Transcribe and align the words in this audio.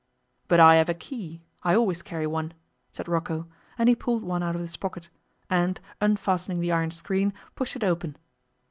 'But 0.47 0.59
I 0.59 0.77
have 0.77 0.89
a 0.89 0.95
key. 0.95 1.43
I 1.61 1.75
always 1.75 2.01
carry 2.01 2.25
one,' 2.25 2.55
said 2.91 3.07
Rocco, 3.07 3.45
and 3.77 3.87
he 3.87 3.93
pulled 3.95 4.23
one 4.23 4.41
out 4.41 4.55
of 4.55 4.61
his 4.61 4.75
pocket, 4.75 5.11
and, 5.47 5.79
unfastening 6.01 6.59
the 6.59 6.71
iron 6.71 6.89
screen, 6.89 7.33
pushed 7.53 7.75
it 7.75 7.83
open. 7.83 8.17